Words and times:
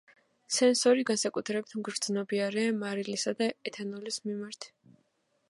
სენსორი 0.53 1.03
განსაკუთრებით 1.09 1.75
მგრძნობიარეა 1.81 2.73
მარილისა 2.81 3.35
და 3.43 3.51
ეთანოლის 3.73 4.21
მიმართ. 4.31 4.69